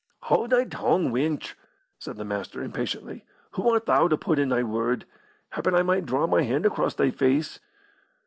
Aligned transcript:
"Haud 0.23 0.49
thy 0.49 0.63
tongue, 0.65 1.11
wench!" 1.11 1.53
said 1.99 2.17
the 2.17 2.25
Master, 2.25 2.63
impatiently. 2.63 3.23
"Who 3.51 3.69
art 3.69 3.85
thou 3.85 4.07
to 4.07 4.17
put 4.17 4.39
in 4.39 4.49
thy 4.49 4.63
word? 4.63 5.05
Happen 5.51 5.75
I 5.75 5.83
might 5.83 6.07
draw 6.07 6.25
my 6.25 6.41
hand 6.41 6.65
across 6.65 6.95
thy 6.95 7.11
face." 7.11 7.59